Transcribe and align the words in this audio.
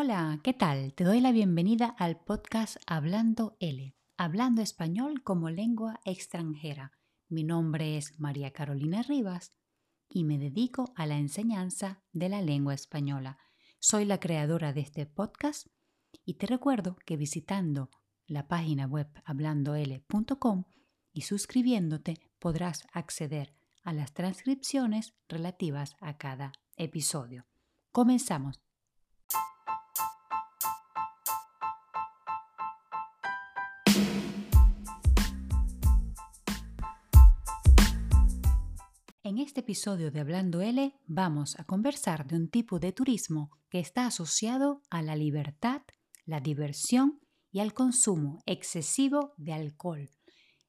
Hola, 0.00 0.38
¿qué 0.44 0.54
tal? 0.54 0.94
Te 0.94 1.02
doy 1.02 1.20
la 1.20 1.32
bienvenida 1.32 1.88
al 1.98 2.20
podcast 2.20 2.76
Hablando 2.86 3.56
L, 3.58 3.96
hablando 4.16 4.62
español 4.62 5.24
como 5.24 5.50
lengua 5.50 5.98
extranjera. 6.04 6.92
Mi 7.28 7.42
nombre 7.42 7.96
es 7.96 8.16
María 8.20 8.52
Carolina 8.52 9.02
Rivas 9.02 9.56
y 10.08 10.22
me 10.22 10.38
dedico 10.38 10.92
a 10.94 11.04
la 11.06 11.18
enseñanza 11.18 12.04
de 12.12 12.28
la 12.28 12.42
lengua 12.42 12.74
española. 12.74 13.38
Soy 13.80 14.04
la 14.04 14.20
creadora 14.20 14.72
de 14.72 14.82
este 14.82 15.04
podcast 15.04 15.66
y 16.24 16.34
te 16.34 16.46
recuerdo 16.46 16.94
que 17.04 17.16
visitando 17.16 17.90
la 18.28 18.46
página 18.46 18.86
web 18.86 19.08
hablandol.com 19.24 20.62
y 21.12 21.22
suscribiéndote 21.22 22.20
podrás 22.38 22.86
acceder 22.92 23.52
a 23.82 23.92
las 23.92 24.14
transcripciones 24.14 25.16
relativas 25.28 25.96
a 26.00 26.18
cada 26.18 26.52
episodio. 26.76 27.48
Comenzamos. 27.90 28.67
En 39.28 39.36
este 39.36 39.60
episodio 39.60 40.10
de 40.10 40.20
Hablando 40.20 40.62
L 40.62 40.94
vamos 41.06 41.60
a 41.60 41.64
conversar 41.64 42.26
de 42.26 42.34
un 42.34 42.48
tipo 42.48 42.78
de 42.78 42.92
turismo 42.92 43.50
que 43.68 43.78
está 43.78 44.06
asociado 44.06 44.80
a 44.88 45.02
la 45.02 45.16
libertad, 45.16 45.82
la 46.24 46.40
diversión 46.40 47.20
y 47.52 47.60
al 47.60 47.74
consumo 47.74 48.42
excesivo 48.46 49.34
de 49.36 49.52
alcohol. 49.52 50.08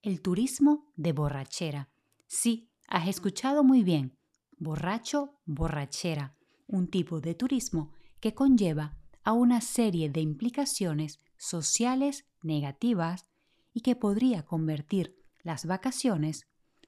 El 0.00 0.22
turismo 0.22 0.90
de 0.96 1.12
borrachera. 1.12 1.90
Sí, 2.28 2.70
has 2.88 3.08
escuchado 3.08 3.62
muy 3.62 3.82
bien. 3.82 4.16
Borracho, 4.56 5.34
borrachera. 5.44 6.34
Un 6.66 6.88
tipo 6.88 7.20
de 7.20 7.34
turismo 7.34 7.92
que 8.20 8.32
conlleva 8.32 8.96
a 9.22 9.34
una 9.34 9.60
serie 9.60 10.08
de 10.08 10.22
implicaciones 10.22 11.20
sociales 11.36 12.24
negativas 12.42 13.26
y 13.74 13.82
que 13.82 13.96
podría 13.96 14.46
convertir 14.46 15.14
las 15.42 15.66
vacaciones, 15.66 16.46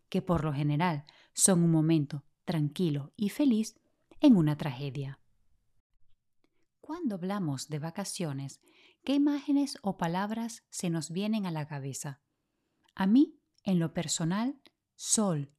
que 0.08 0.22
por 0.22 0.44
lo 0.44 0.52
general 0.52 1.04
son 1.32 1.62
un 1.62 1.70
momento 1.70 2.24
tranquilo 2.44 3.12
y 3.16 3.28
feliz, 3.28 3.78
en 4.20 4.36
una 4.36 4.56
tragedia. 4.56 5.20
Cuando 6.80 7.16
hablamos 7.16 7.68
de 7.68 7.78
vacaciones, 7.78 8.60
¿qué 9.04 9.14
imágenes 9.14 9.76
o 9.82 9.96
palabras 9.96 10.64
se 10.70 10.90
nos 10.90 11.10
vienen 11.10 11.46
a 11.46 11.50
la 11.50 11.68
cabeza? 11.68 12.20
A 12.94 13.06
mí, 13.06 13.38
en 13.64 13.78
lo 13.78 13.92
personal, 13.92 14.60
sol, 14.96 15.52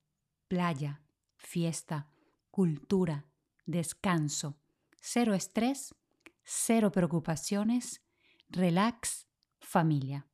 playa, 0.48 1.04
fiesta, 1.38 2.10
cultura, 2.50 3.28
descanso, 3.66 4.60
cero 5.00 5.34
estrés, 5.36 5.96
cero 6.44 6.92
preocupaciones, 6.92 8.04
relax, 8.50 9.28
familia. 9.60 10.28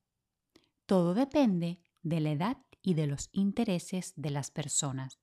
Todo 0.85 1.13
depende 1.13 1.81
de 2.01 2.19
la 2.21 2.31
edad 2.31 2.64
y 2.85 2.93
de 2.93 3.07
los 3.07 3.29
intereses 3.31 4.13
de 4.15 4.29
las 4.29 4.51
personas. 4.51 5.19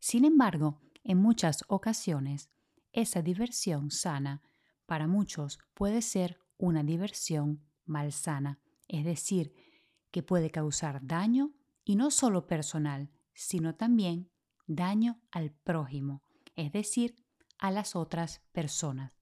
Sin 0.00 0.24
embargo, 0.24 0.80
en 1.04 1.18
muchas 1.18 1.64
ocasiones, 1.68 2.50
esa 2.92 3.22
diversión 3.22 3.92
sana 3.92 4.42
para 4.86 5.06
muchos 5.06 5.60
puede 5.72 6.02
ser 6.02 6.40
una 6.58 6.82
diversión 6.82 7.64
malsana, 7.84 8.58
es 8.88 9.04
decir, 9.04 9.54
que 10.10 10.24
puede 10.24 10.50
causar 10.50 11.06
daño 11.06 11.54
y 11.84 11.94
no 11.94 12.10
solo 12.10 12.48
personal, 12.48 13.12
sino 13.34 13.76
también 13.76 14.28
daño 14.66 15.20
al 15.30 15.52
prójimo, 15.52 16.24
es 16.56 16.72
decir, 16.72 17.14
a 17.56 17.70
las 17.70 17.94
otras 17.94 18.42
personas. 18.50 19.16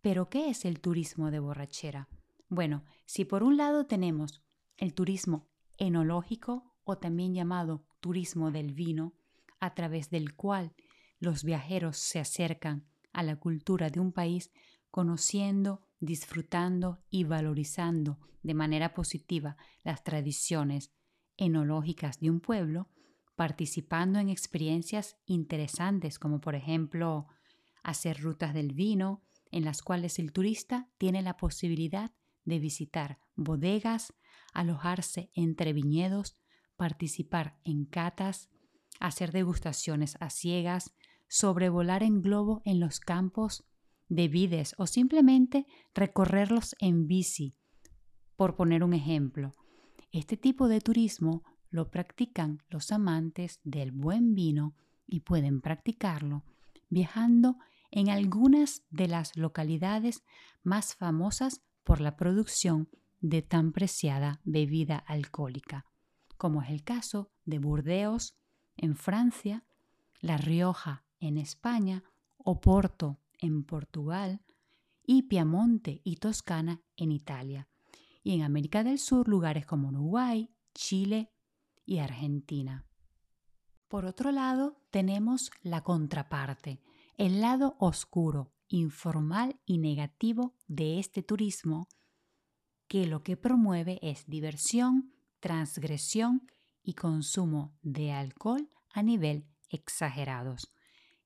Pero, 0.00 0.30
¿qué 0.30 0.48
es 0.48 0.64
el 0.64 0.80
turismo 0.80 1.30
de 1.30 1.40
borrachera? 1.40 2.08
Bueno, 2.48 2.84
si 3.04 3.26
por 3.26 3.42
un 3.42 3.58
lado 3.58 3.84
tenemos 3.84 4.42
el 4.78 4.94
turismo 4.94 5.46
enológico 5.78 6.74
o 6.84 6.98
también 6.98 7.34
llamado 7.34 7.86
turismo 8.00 8.50
del 8.50 8.72
vino, 8.72 9.14
a 9.60 9.74
través 9.74 10.10
del 10.10 10.34
cual 10.34 10.74
los 11.18 11.42
viajeros 11.44 11.96
se 11.96 12.20
acercan 12.20 12.86
a 13.12 13.22
la 13.22 13.36
cultura 13.36 13.90
de 13.90 14.00
un 14.00 14.12
país 14.12 14.52
conociendo, 14.90 15.82
disfrutando 16.00 16.98
y 17.10 17.24
valorizando 17.24 18.18
de 18.42 18.54
manera 18.54 18.94
positiva 18.94 19.56
las 19.82 20.04
tradiciones 20.04 20.92
enológicas 21.36 22.20
de 22.20 22.30
un 22.30 22.40
pueblo, 22.40 22.88
participando 23.36 24.18
en 24.18 24.28
experiencias 24.28 25.16
interesantes 25.26 26.18
como 26.18 26.40
por 26.40 26.54
ejemplo 26.54 27.26
hacer 27.82 28.20
rutas 28.20 28.54
del 28.54 28.72
vino, 28.72 29.22
en 29.50 29.64
las 29.64 29.82
cuales 29.82 30.18
el 30.18 30.32
turista 30.32 30.88
tiene 30.98 31.22
la 31.22 31.36
posibilidad 31.36 32.12
de 32.44 32.58
visitar 32.58 33.18
bodegas, 33.34 34.12
alojarse 34.52 35.30
entre 35.34 35.72
viñedos, 35.72 36.36
participar 36.76 37.58
en 37.64 37.84
catas, 37.84 38.50
hacer 39.00 39.32
degustaciones 39.32 40.16
a 40.20 40.30
ciegas, 40.30 40.94
sobrevolar 41.28 42.02
en 42.02 42.22
globo 42.22 42.62
en 42.64 42.80
los 42.80 43.00
campos 43.00 43.64
de 44.08 44.28
vides 44.28 44.74
o 44.78 44.86
simplemente 44.86 45.66
recorrerlos 45.94 46.74
en 46.80 47.06
bici, 47.06 47.54
por 48.36 48.56
poner 48.56 48.82
un 48.82 48.94
ejemplo. 48.94 49.54
Este 50.12 50.36
tipo 50.36 50.68
de 50.68 50.80
turismo 50.80 51.42
lo 51.70 51.90
practican 51.90 52.62
los 52.68 52.92
amantes 52.92 53.60
del 53.64 53.92
buen 53.92 54.34
vino 54.34 54.74
y 55.06 55.20
pueden 55.20 55.60
practicarlo 55.60 56.44
viajando 56.88 57.58
en 57.90 58.10
algunas 58.10 58.82
de 58.90 59.08
las 59.08 59.36
localidades 59.36 60.22
más 60.62 60.94
famosas 60.94 61.62
por 61.84 62.00
la 62.00 62.16
producción 62.16 62.88
de 63.20 63.42
tan 63.42 63.72
preciada 63.72 64.40
bebida 64.44 64.96
alcohólica, 64.98 65.84
como 66.36 66.62
es 66.62 66.70
el 66.70 66.84
caso 66.84 67.30
de 67.44 67.58
Burdeos 67.58 68.36
en 68.76 68.96
Francia, 68.96 69.64
La 70.20 70.36
Rioja 70.36 71.04
en 71.20 71.36
España, 71.36 72.04
Oporto 72.38 73.20
en 73.38 73.64
Portugal 73.64 74.40
y 75.02 75.22
Piamonte 75.22 76.00
y 76.04 76.16
Toscana 76.16 76.82
en 76.96 77.12
Italia, 77.12 77.68
y 78.22 78.34
en 78.34 78.42
América 78.42 78.84
del 78.84 78.98
Sur 78.98 79.28
lugares 79.28 79.66
como 79.66 79.88
Uruguay, 79.88 80.50
Chile 80.74 81.32
y 81.84 81.98
Argentina. 81.98 82.86
Por 83.88 84.04
otro 84.04 84.32
lado, 84.32 84.82
tenemos 84.90 85.50
la 85.62 85.82
contraparte, 85.82 86.82
el 87.16 87.40
lado 87.40 87.76
oscuro, 87.80 88.52
informal 88.68 89.58
y 89.64 89.78
negativo 89.78 90.54
de 90.66 90.98
este 90.98 91.22
turismo, 91.22 91.88
que 92.88 93.06
lo 93.06 93.22
que 93.22 93.36
promueve 93.36 93.98
es 94.02 94.26
diversión, 94.26 95.12
transgresión 95.40 96.50
y 96.82 96.94
consumo 96.94 97.76
de 97.82 98.12
alcohol 98.12 98.68
a 98.92 99.02
nivel 99.02 99.46
exagerados. 99.68 100.72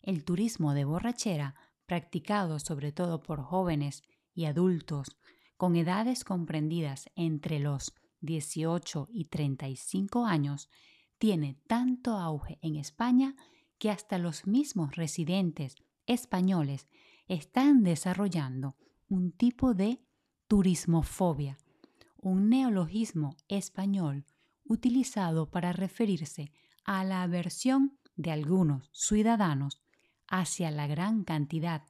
El 0.00 0.24
turismo 0.24 0.74
de 0.74 0.84
borrachera, 0.84 1.54
practicado 1.86 2.58
sobre 2.58 2.92
todo 2.92 3.22
por 3.22 3.42
jóvenes 3.42 4.02
y 4.34 4.46
adultos 4.46 5.16
con 5.56 5.76
edades 5.76 6.24
comprendidas 6.24 7.08
entre 7.14 7.60
los 7.60 7.94
18 8.20 9.08
y 9.12 9.26
35 9.26 10.26
años, 10.26 10.68
tiene 11.18 11.60
tanto 11.68 12.18
auge 12.18 12.58
en 12.62 12.74
España 12.76 13.36
que 13.78 13.90
hasta 13.90 14.18
los 14.18 14.46
mismos 14.46 14.96
residentes 14.96 15.76
españoles 16.06 16.88
están 17.28 17.84
desarrollando 17.84 18.76
un 19.08 19.30
tipo 19.30 19.74
de 19.74 20.00
turismofobia, 20.52 21.56
un 22.18 22.50
neologismo 22.50 23.38
español 23.48 24.26
utilizado 24.64 25.50
para 25.50 25.72
referirse 25.72 26.52
a 26.84 27.04
la 27.04 27.22
aversión 27.22 27.98
de 28.16 28.32
algunos 28.32 28.90
ciudadanos 28.92 29.80
hacia 30.28 30.70
la 30.70 30.86
gran 30.86 31.24
cantidad 31.24 31.84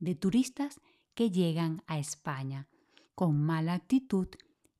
de 0.00 0.16
turistas 0.16 0.80
que 1.14 1.30
llegan 1.30 1.84
a 1.86 2.00
España 2.00 2.66
con 3.14 3.40
mala 3.40 3.74
actitud 3.74 4.26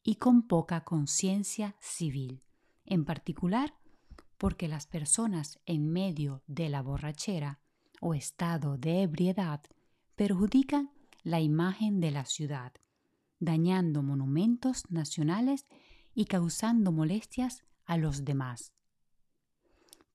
y 0.02 0.16
con 0.16 0.42
poca 0.48 0.82
conciencia 0.82 1.76
civil, 1.78 2.42
en 2.86 3.04
particular 3.04 3.72
porque 4.36 4.66
las 4.66 4.88
personas 4.88 5.60
en 5.64 5.92
medio 5.92 6.42
de 6.48 6.70
la 6.70 6.82
borrachera 6.82 7.60
o 8.00 8.14
estado 8.14 8.78
de 8.78 9.02
ebriedad 9.02 9.62
perjudican 10.16 10.90
la 11.22 11.40
imagen 11.40 12.00
de 12.00 12.10
la 12.10 12.24
ciudad, 12.24 12.72
dañando 13.40 14.02
monumentos 14.02 14.84
nacionales 14.90 15.66
y 16.14 16.24
causando 16.24 16.92
molestias 16.92 17.62
a 17.84 17.96
los 17.96 18.24
demás. 18.24 18.72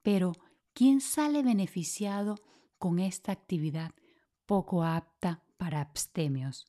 Pero, 0.01 0.33
¿quién 0.73 1.01
sale 1.01 1.43
beneficiado 1.43 2.35
con 2.77 2.99
esta 2.99 3.31
actividad 3.31 3.91
poco 4.45 4.83
apta 4.83 5.43
para 5.57 5.79
abstemios? 5.81 6.65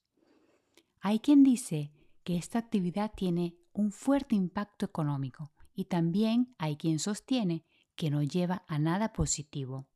Hay 1.00 1.18
quien 1.18 1.42
dice 1.42 1.92
que 2.22 2.36
esta 2.36 2.58
actividad 2.58 3.12
tiene 3.14 3.56
un 3.72 3.92
fuerte 3.92 4.36
impacto 4.36 4.86
económico 4.86 5.52
y 5.74 5.86
también 5.86 6.54
hay 6.58 6.76
quien 6.76 6.98
sostiene 6.98 7.64
que 7.96 8.10
no 8.10 8.22
lleva 8.22 8.64
a 8.68 8.78
nada 8.78 9.12
positivo. 9.12 9.86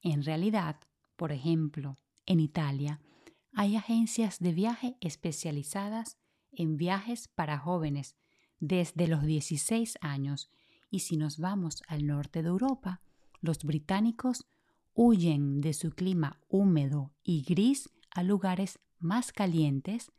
En 0.00 0.22
realidad, 0.24 0.80
por 1.16 1.32
ejemplo, 1.32 1.98
en 2.26 2.40
Italia, 2.40 3.00
hay 3.52 3.76
agencias 3.76 4.38
de 4.38 4.52
viaje 4.52 4.96
especializadas 5.00 6.18
en 6.52 6.76
viajes 6.76 7.28
para 7.28 7.58
jóvenes 7.58 8.16
desde 8.60 9.06
los 9.06 9.24
16 9.24 9.98
años 10.00 10.50
y 10.90 11.00
si 11.00 11.16
nos 11.16 11.38
vamos 11.38 11.82
al 11.86 12.06
norte 12.06 12.42
de 12.42 12.48
Europa, 12.48 13.02
los 13.40 13.64
británicos 13.64 14.46
huyen 14.94 15.60
de 15.60 15.74
su 15.74 15.90
clima 15.90 16.40
húmedo 16.48 17.14
y 17.22 17.42
gris 17.42 17.90
a 18.10 18.22
lugares 18.22 18.80
más 18.98 19.32
calientes, 19.32 20.10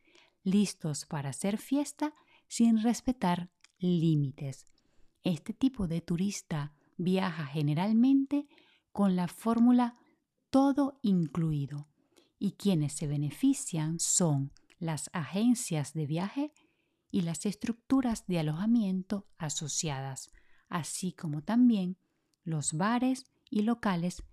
listos 0.44 1.06
para 1.06 1.30
hacer 1.30 1.58
fiesta 1.58 2.14
sin 2.48 2.82
respetar 2.82 3.50
límites. 3.78 4.66
Este 5.24 5.54
tipo 5.54 5.88
de 5.88 6.02
turista 6.02 6.74
viaja 6.98 7.46
generalmente 7.46 8.48
con 8.92 9.16
la 9.16 9.28
fórmula 9.28 9.98
todo 10.50 11.00
incluido 11.04 11.88
y 12.40 12.54
quienes 12.54 12.94
se 12.94 13.06
benefician 13.06 14.00
son 14.00 14.52
las 14.80 15.10
agencias 15.14 15.94
de 15.94 16.08
viaje 16.08 16.54
y 17.12 17.22
las 17.22 17.46
estructuras 17.46 18.26
de 18.28 18.40
alojamiento 18.40 19.28
asociadas, 19.38 20.32
así 20.70 21.12
como 21.12 21.44
también 21.44 21.98
los 22.44 22.74
bares 22.74 23.26
y 23.50 23.64
locales 23.64 24.24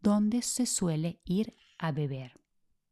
donde 0.00 0.42
se 0.42 0.64
suele 0.66 1.20
ir 1.24 1.56
a 1.78 1.92
beber. 1.92 2.40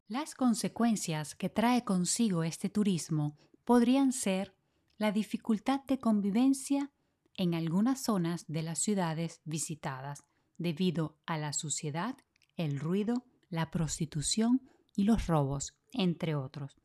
Las 0.09 0.35
consecuencias 0.35 1.35
que 1.35 1.49
trae 1.49 1.85
consigo 1.85 2.43
este 2.43 2.69
turismo 2.69 3.37
podrían 3.65 4.13
ser 4.13 4.55
la 4.97 5.13
dificultad 5.13 5.85
de 5.85 5.99
convivencia 5.99 6.91
en 7.35 7.55
algunas 7.55 8.03
zonas 8.03 8.47
de 8.49 8.63
las 8.63 8.79
ciudades 8.79 9.41
visitadas 9.45 10.25
debido 10.57 11.19
a 11.25 11.39
la 11.39 11.53
suciedad, 11.53 12.17
el 12.57 12.81
ruido, 12.81 13.25
la 13.51 13.71
prostitución 13.71 14.63
y 14.95 15.05
los 15.05 15.27
robos, 15.27 15.75
entre 15.93 16.35
otros. 16.35 16.77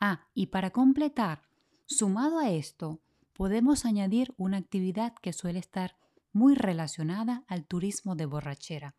Ah, 0.00 0.26
y 0.34 0.46
para 0.46 0.70
completar, 0.70 1.42
sumado 1.86 2.38
a 2.38 2.50
esto, 2.50 3.00
podemos 3.32 3.84
añadir 3.84 4.34
una 4.36 4.58
actividad 4.58 5.14
que 5.22 5.32
suele 5.32 5.58
estar 5.58 5.96
muy 6.32 6.54
relacionada 6.54 7.44
al 7.46 7.66
turismo 7.66 8.16
de 8.16 8.26
borrachera, 8.26 8.94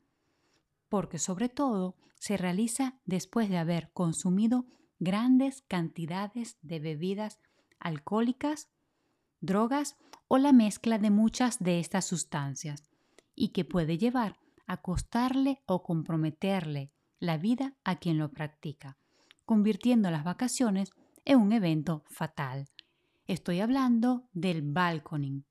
porque 0.89 1.19
sobre 1.19 1.49
todo 1.49 1.95
se 2.15 2.37
realiza 2.37 2.99
después 3.05 3.49
de 3.49 3.57
haber 3.57 3.91
consumido 3.91 4.65
grandes 4.99 5.61
cantidades 5.63 6.57
de 6.61 6.79
bebidas 6.79 7.39
alcohólicas, 7.79 8.69
drogas 9.41 9.97
o 10.27 10.37
la 10.37 10.53
mezcla 10.53 10.99
de 10.99 11.09
muchas 11.09 11.59
de 11.59 11.79
estas 11.79 12.05
sustancias, 12.05 12.89
y 13.35 13.49
que 13.49 13.65
puede 13.65 13.97
llevar 13.97 14.39
a 14.67 14.81
costarle 14.81 15.61
o 15.65 15.83
comprometerle 15.83 16.93
la 17.19 17.37
vida 17.37 17.75
a 17.83 17.97
quien 17.97 18.17
lo 18.17 18.31
practica, 18.31 18.97
convirtiendo 19.45 20.11
las 20.11 20.23
vacaciones 20.23 20.91
en 21.25 21.39
un 21.39 21.53
evento 21.53 22.03
fatal. 22.07 22.69
Estoy 23.27 23.61
hablando 23.61 24.27
del 24.33 24.61
balconing, 24.61 25.45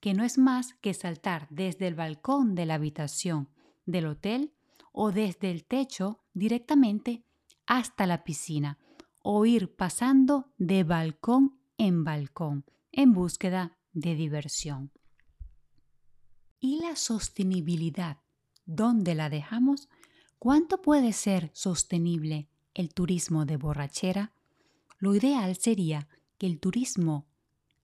que 0.00 0.14
no 0.14 0.24
es 0.24 0.38
más 0.38 0.74
que 0.74 0.94
saltar 0.94 1.46
desde 1.50 1.86
el 1.86 1.94
balcón 1.94 2.54
de 2.54 2.66
la 2.66 2.74
habitación 2.74 3.48
del 3.86 4.06
hotel 4.06 4.54
o 4.92 5.12
desde 5.12 5.50
el 5.50 5.64
techo 5.64 6.20
directamente 6.32 7.24
hasta 7.66 8.06
la 8.06 8.24
piscina 8.24 8.78
o 9.22 9.44
ir 9.46 9.74
pasando 9.74 10.52
de 10.56 10.84
balcón 10.84 11.60
en 11.76 12.04
balcón 12.04 12.64
en 12.92 13.12
búsqueda 13.12 13.78
de 13.92 14.14
diversión. 14.14 14.92
¿Y 16.58 16.80
la 16.80 16.96
sostenibilidad? 16.96 18.18
¿Dónde 18.66 19.14
la 19.14 19.30
dejamos? 19.30 19.88
¿Cuánto 20.40 20.80
puede 20.80 21.12
ser 21.12 21.50
sostenible 21.52 22.48
el 22.72 22.94
turismo 22.94 23.44
de 23.44 23.58
borrachera? 23.58 24.32
Lo 24.98 25.14
ideal 25.14 25.54
sería 25.56 26.08
que 26.38 26.46
el 26.46 26.58
turismo 26.58 27.26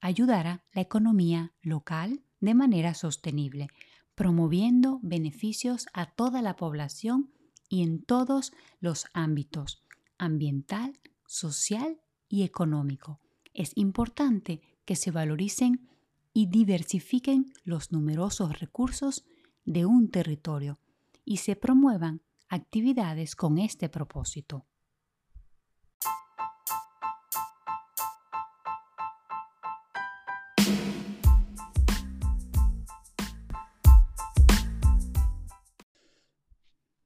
ayudara 0.01 0.65
la 0.73 0.81
economía 0.81 1.53
local 1.61 2.23
de 2.39 2.55
manera 2.55 2.95
sostenible, 2.95 3.67
promoviendo 4.15 4.99
beneficios 5.03 5.85
a 5.93 6.07
toda 6.07 6.41
la 6.41 6.55
población 6.55 7.31
y 7.69 7.83
en 7.83 8.01
todos 8.01 8.53
los 8.79 9.05
ámbitos, 9.13 9.83
ambiental, 10.17 10.97
social 11.27 12.01
y 12.27 12.41
económico. 12.41 13.19
Es 13.53 13.71
importante 13.75 14.61
que 14.83 14.95
se 14.95 15.11
valoricen 15.11 15.87
y 16.33 16.47
diversifiquen 16.47 17.53
los 17.63 17.91
numerosos 17.91 18.59
recursos 18.59 19.25
de 19.63 19.85
un 19.85 20.09
territorio 20.09 20.79
y 21.23 21.37
se 21.37 21.55
promuevan 21.55 22.23
actividades 22.49 23.35
con 23.35 23.57
este 23.57 23.89
propósito. 23.89 24.65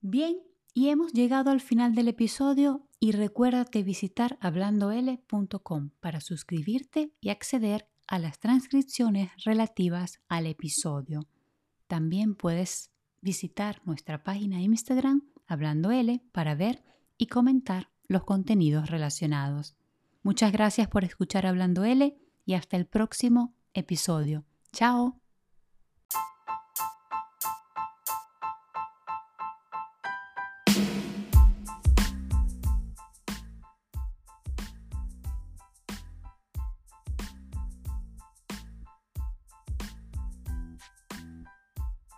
Bien, 0.04 0.42
y 0.74 0.90
hemos 0.90 1.14
llegado 1.14 1.52
al 1.52 1.62
final 1.62 1.96
del 1.96 2.08
episodio 2.08 2.88
y 3.00 3.12
recuérdate 3.12 3.84
visitar 3.84 4.38
hablandol.com 4.42 5.92
para 6.00 6.22
suscribirte 6.22 7.14
y 7.22 7.30
acceder 7.30 7.88
a 8.08 8.20
las 8.20 8.40
transcripciones 8.40 9.32
relativas 9.46 10.20
al 10.28 10.48
episodio. 10.48 11.28
También 11.88 12.36
puedes 12.36 12.92
visitar 13.22 13.82
nuestra 13.86 14.24
página 14.24 14.62
Instagram 14.62 15.31
Hablando 15.52 15.92
para 16.32 16.56
ver 16.56 16.82
y 17.18 17.28
comentar 17.28 17.90
los 18.08 18.24
contenidos 18.24 18.90
relacionados. 18.90 19.76
Muchas 20.24 20.54
gracias 20.54 20.88
por 20.88 21.04
escuchar 21.04 21.46
Hablando 21.46 21.84
L 21.84 22.18
y 22.46 22.54
hasta 22.54 22.78
el 22.78 22.86
próximo 22.86 23.54
episodio. 23.74 24.46
Chao. 24.72 25.20